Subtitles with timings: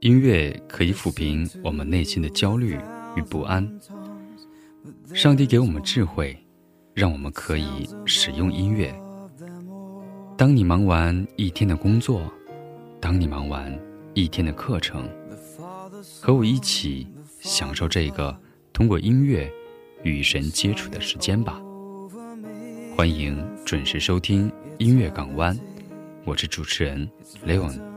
[0.00, 2.76] 音乐可以抚平我们内心的焦虑
[3.16, 3.68] 与不安。
[5.14, 6.36] 上帝给我们智慧，
[6.92, 8.92] 让我们可以使用音乐。
[10.36, 12.22] 当你忙完一天的工作，
[13.00, 13.72] 当你忙完
[14.14, 15.08] 一天的课程，
[16.20, 17.06] 和我一起
[17.40, 18.36] 享受这个
[18.70, 19.50] 通过音乐
[20.02, 21.60] 与神接触的时间吧。
[22.94, 25.58] 欢迎准时收听音乐港湾，
[26.26, 27.08] 我是主持人
[27.44, 27.91] 雷 n。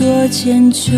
[0.00, 0.96] 主恩座前求？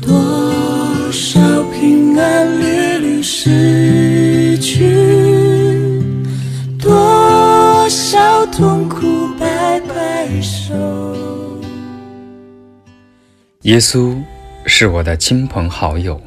[0.00, 6.00] 多少平安屡屡失去，
[6.80, 10.74] 多少痛苦白白受。
[13.64, 14.16] 耶稣
[14.64, 16.18] 是我的亲朋好友，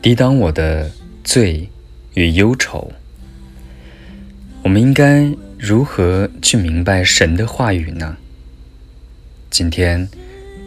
[0.00, 0.90] 抵挡我的
[1.22, 1.68] 罪
[2.14, 2.90] 与忧愁。
[4.62, 8.16] 我们应该如何去明白神的话语呢？
[9.50, 10.08] 今天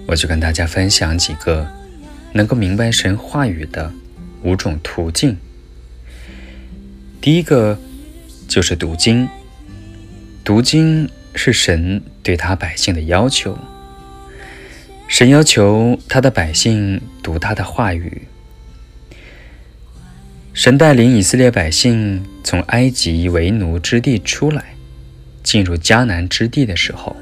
[0.06, 1.66] 我就跟大家分享几个
[2.34, 3.92] 能够明白神话语的
[4.44, 5.38] 五种途径。
[7.22, 7.80] 第一个
[8.48, 9.30] 就是读经，
[10.44, 13.58] 读经是神对他百姓的要求。
[15.08, 18.24] 神要求他的百姓读他的话语。
[20.54, 24.76] 神带领以色列百姓从埃及为奴之地出来，
[25.42, 27.16] 进入迦南之地的时候，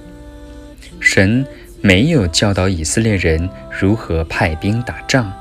[1.02, 1.46] 神
[1.82, 5.34] 没有教导以色列人如何派兵打仗，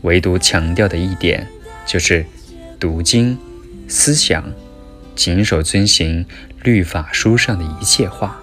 [0.00, 1.46] 唯独强调的一点
[1.86, 2.24] 就是
[2.80, 3.38] 读经、
[3.86, 4.52] 思想、
[5.14, 6.24] 谨守遵行
[6.64, 8.40] 律法书上的一切话。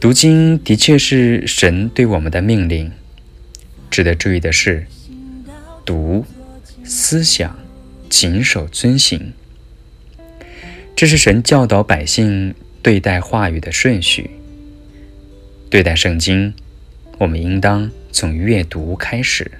[0.00, 2.90] 读经的确是神对我们的命令。
[3.90, 4.86] 值得注意的是，
[5.84, 6.24] 读、
[6.82, 7.58] 思想、
[8.08, 9.32] 谨守、遵行，
[10.96, 14.30] 这是神教导百姓对待话语的顺序。
[15.72, 16.52] 对待圣经，
[17.16, 19.50] 我们应当从阅读开始，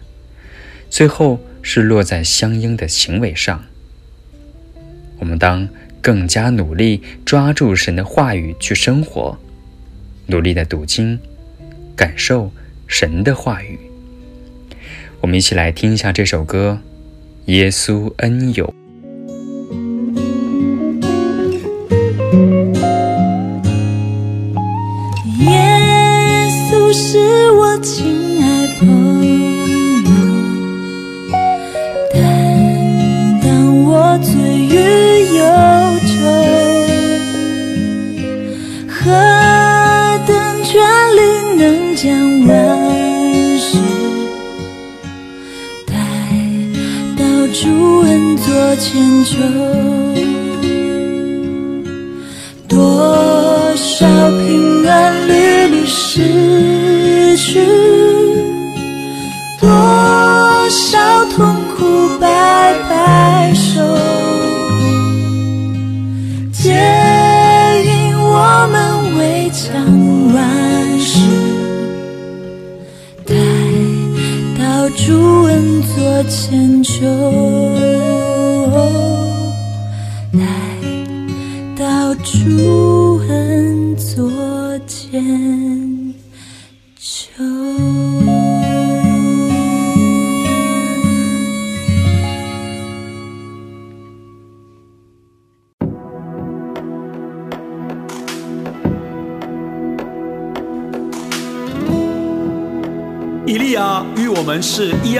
[0.90, 3.64] 最后是落在相应的行为上。
[5.20, 5.66] 我们当
[6.02, 9.38] 更加努力抓住神的话语去生活。
[10.26, 11.18] 努力的读经，
[11.96, 12.52] 感受
[12.86, 13.78] 神的话语。
[15.22, 16.82] 我们一起来听一下这首歌
[17.50, 18.66] 《耶稣恩友》。
[26.92, 30.10] 是我亲爱朋友，
[32.12, 34.74] 但当我醉于
[35.34, 35.42] 忧
[36.06, 36.12] 愁，
[38.86, 39.00] 何
[40.26, 40.70] 等权
[41.16, 41.20] 力
[41.56, 42.12] 能将
[42.46, 42.52] 万
[43.58, 43.78] 事
[45.86, 45.94] 带
[47.16, 47.24] 到
[47.54, 49.32] 朱恩做千秋？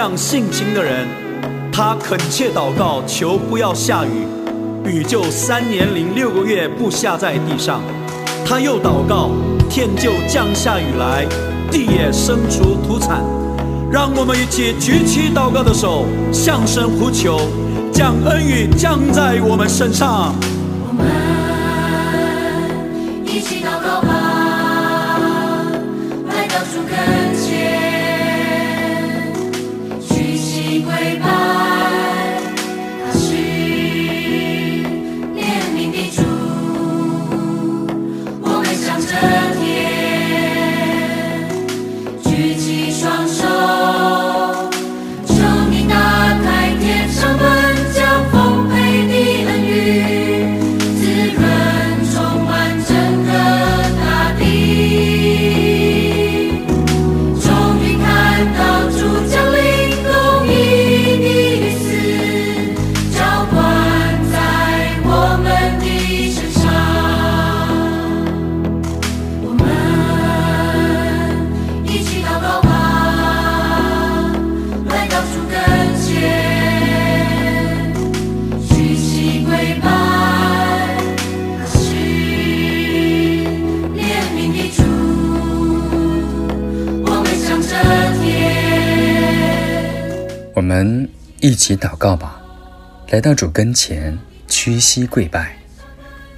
[0.03, 1.07] 样性情的人，
[1.73, 4.27] 他恳切祷告，求不要下雨，
[4.85, 7.81] 雨就三年零六个月不下在地上。
[8.45, 9.31] 他又祷告，
[9.71, 11.25] 天就降下雨来，
[11.71, 13.23] 地也生出土产。
[13.93, 17.39] 让我们一起举起祷告的手，向神呼求，
[17.93, 20.35] 将恩雨降在我们身上。
[91.77, 92.41] 祷告吧，
[93.11, 95.57] 来到主跟前，屈膝跪拜，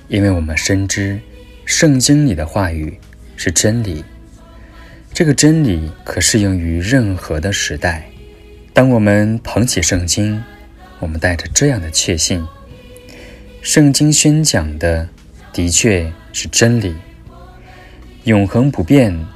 [0.09, 1.21] 因为我们深知
[1.65, 2.99] 圣经里的话语
[3.37, 4.05] 是真理，
[5.13, 8.07] 这个真理可适用于任何的时代。
[8.73, 10.43] 当我们捧起圣经，
[10.99, 12.47] 我们带着这样的确信：
[13.63, 15.09] 圣经宣讲的
[15.53, 16.95] 的确是真理，
[18.25, 19.27] 永恒不变，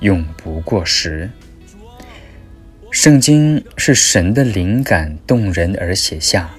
[0.00, 1.30] 永不过时。
[2.90, 6.50] 圣经是神的灵感动人而写下，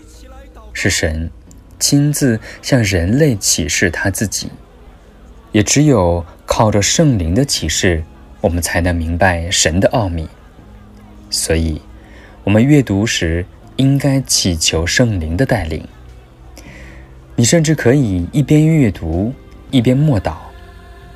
[0.71, 1.29] 是神
[1.77, 4.49] 亲自向人类启示他自己。
[5.51, 8.01] 也只有靠着圣灵的启示，
[8.39, 10.25] 我们才能明白神的奥秘。
[11.29, 11.81] 所以，
[12.45, 13.45] 我们阅读时
[13.75, 15.85] 应该祈求圣灵的带领。
[17.35, 19.33] 你甚至可以一边阅读
[19.69, 20.35] 一边默祷，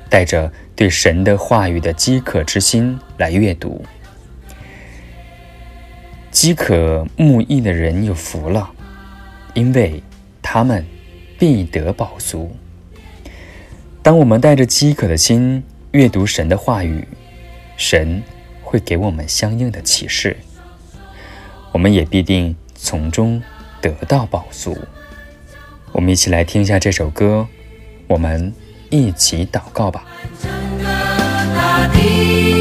[0.10, 3.82] 带着对神的话语的饥渴之心来阅读。
[6.36, 8.70] 饥渴慕义的人有福了，
[9.54, 10.04] 因为
[10.42, 10.86] 他们
[11.40, 12.54] 必得饱足。
[14.04, 17.08] 当我们带着饥渴的心阅读神的话语，
[17.78, 18.22] 神
[18.62, 20.36] 会给我们相应的启示，
[21.72, 23.42] 我们也必定从中
[23.80, 24.78] 得到饱足。
[25.94, 27.48] 我们一起来听一下这首歌，
[28.08, 28.54] 我们
[28.90, 30.04] 一起祷告吧。
[30.44, 30.84] 整个
[31.56, 32.55] 大地，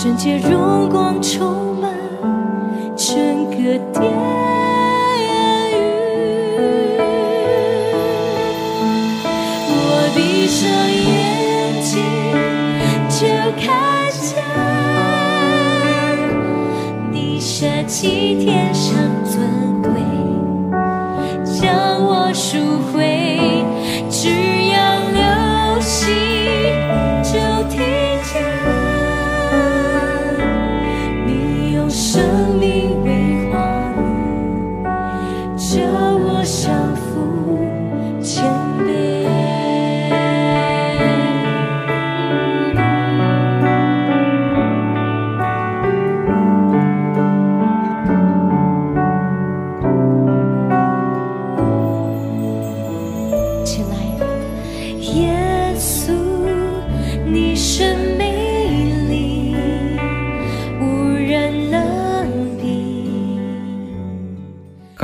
[0.00, 1.92] 瞬间荣光充满
[2.96, 3.16] 整
[3.50, 4.47] 个殿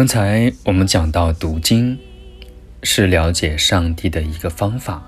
[0.05, 1.99] 刚才我们讲到读经
[2.83, 5.03] 是了解上帝的一个方法，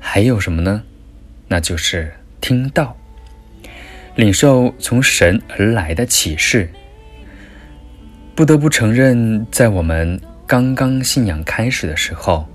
[0.00, 0.82] 还有什么呢？
[1.46, 2.96] 那就是听到，
[4.16, 6.68] 领受从神而来的启示。
[8.34, 12.48] 不得不承认，在我们刚刚信仰开始的时候，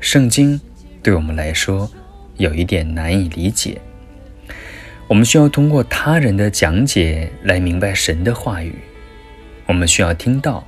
[0.00, 0.60] 圣经
[1.02, 1.90] 对我们来说
[2.36, 3.80] 有一点难以理解。
[5.08, 8.74] 我们需要通过他人的讲解来明白神的话语。
[9.64, 10.66] 我们需要听到，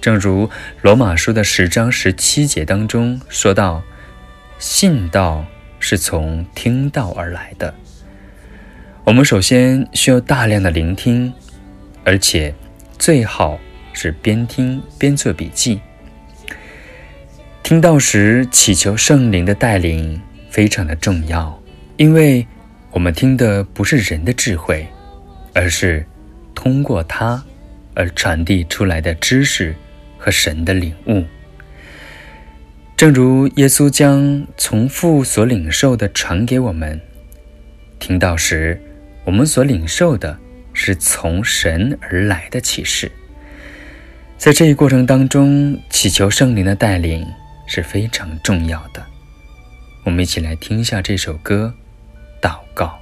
[0.00, 0.48] 正如
[0.82, 3.82] 罗马书的十章十七节当中说到
[4.58, 5.44] ：“信道
[5.80, 7.74] 是从听道而来的。”
[9.04, 11.32] 我们首先需要大量的聆听，
[12.04, 12.54] 而且
[12.98, 13.58] 最好
[13.92, 15.80] 是边听边做笔记。
[17.62, 21.60] 听到时祈求圣灵的带领非常的重要，
[21.96, 22.46] 因为
[22.90, 24.86] 我们听的不是人的智慧，
[25.54, 26.06] 而是
[26.54, 27.42] 通过它
[27.94, 29.74] 而传递出来的知识
[30.18, 31.24] 和神的领悟。
[32.96, 37.00] 正如耶稣将从父所领受的传给我们，
[38.00, 38.82] 听到时，
[39.24, 40.36] 我们所领受的
[40.72, 43.10] 是从神而来的启示。
[44.36, 47.26] 在这一过程当中，祈求圣灵的带领
[47.66, 49.04] 是非常重要的。
[50.04, 51.72] 我们一起来听一下这首歌，
[52.42, 52.98] 祷告。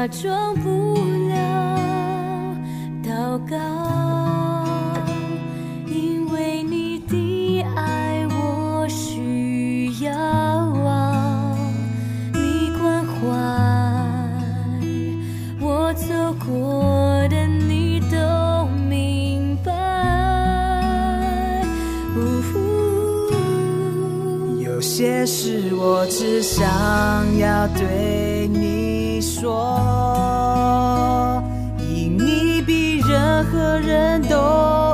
[0.00, 0.59] 假装
[33.40, 34.36] 任何人都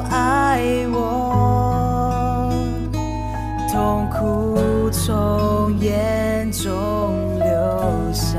[0.08, 2.48] 爱我，
[3.72, 6.70] 痛苦从眼中
[7.40, 7.48] 流
[8.12, 8.38] 下，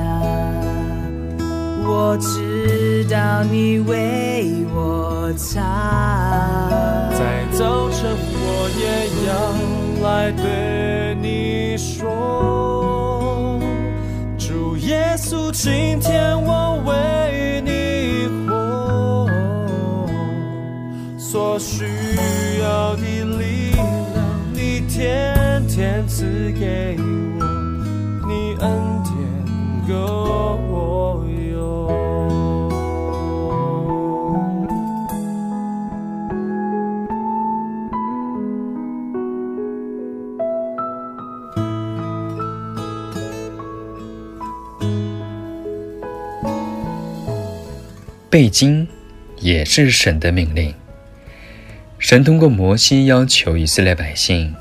[1.86, 5.60] 我知道你为我擦。
[7.12, 9.30] 在早晨，我也要
[10.08, 13.60] 来对你说，
[14.38, 16.76] 主耶稣，今天我
[21.38, 21.86] 所需
[22.60, 23.86] 要的力量，
[24.56, 26.26] 你天天赐
[26.60, 27.04] 给我，
[28.28, 28.67] 你恩
[29.04, 29.13] 典
[29.88, 29.93] 够
[30.67, 31.54] 我用。
[48.28, 48.88] 背经
[49.39, 50.73] 也是神的命令。
[51.99, 54.55] 神通过摩西要求以色列百姓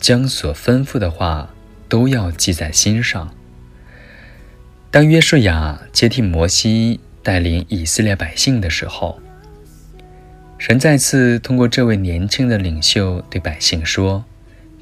[0.00, 1.50] 将所吩咐的话
[1.88, 3.34] 都要记在心上。
[4.90, 9.20] 当约书亚接替摩西带领以色列百姓的时候，
[10.56, 14.24] 神再次通过这位年轻的领袖对百姓说：“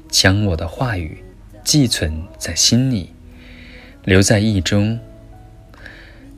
[0.09, 1.17] 将我的话语
[1.65, 3.11] 寄存在心里，
[4.05, 4.97] 留在意中。”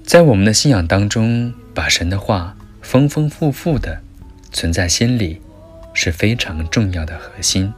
[0.03, 4.01] 在我们的信仰当中，把神的话丰丰富富的
[4.51, 5.39] 存在心里，
[5.93, 7.73] 是非常重要的核心。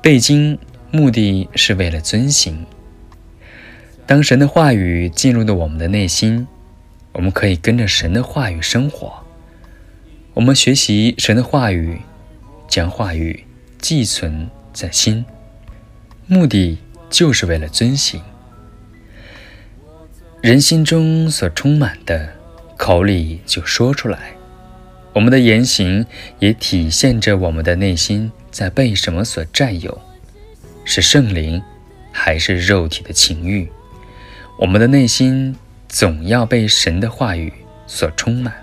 [0.00, 0.58] 背经
[0.90, 2.64] 目的是为了遵行。
[4.06, 6.46] 当神的话语进入了我们的内心，
[7.12, 9.12] 我们可以跟着神的话语生活。
[10.34, 12.00] 我们学习神的话语，
[12.68, 13.44] 将话语
[13.78, 15.26] 寄存在心，
[16.26, 16.78] 目的
[17.10, 18.22] 就是为了遵行。
[20.40, 22.34] 人心中所充满的，
[22.76, 24.37] 口里就说出来。
[25.18, 26.06] 我们的言行
[26.38, 30.00] 也体现着我们的内心在被什么所占有，
[30.84, 31.60] 是圣灵，
[32.12, 33.68] 还是肉体的情欲？
[34.60, 35.56] 我们的内心
[35.88, 37.52] 总要被神的话语
[37.84, 38.54] 所充满。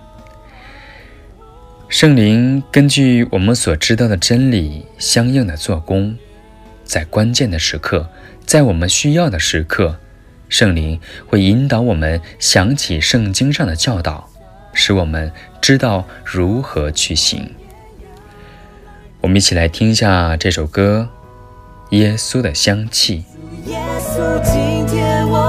[1.90, 6.18] 圣灵根据我们所知道的真理相应的做工，
[6.86, 8.10] 在关键的时刻，
[8.46, 10.00] 在我们需要的时刻。
[10.48, 14.30] 圣灵会引导我们想起圣经上的教导，
[14.76, 17.50] 使我们知道如何去行。
[19.22, 21.10] 我们一起来听一下这首歌
[21.98, 23.24] 《耶稣的香气》。
[23.70, 25.40] 耶稣，今天我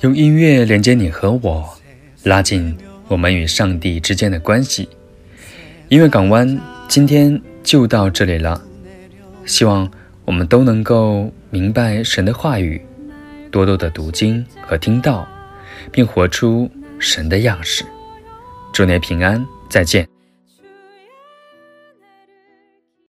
[0.00, 1.68] 用音乐连接你和我，
[2.22, 2.76] 拉近
[3.08, 4.88] 我们与上帝之间的关系。
[5.88, 6.56] 音乐港湾
[6.86, 8.62] 今天就到这里了，
[9.46, 9.90] 希望
[10.24, 12.80] 我们都能够明白神的话语，
[13.50, 15.26] 多多的读经和听到，
[15.90, 17.84] 并活出神的样式。
[18.72, 20.15] 祝你平安，再见。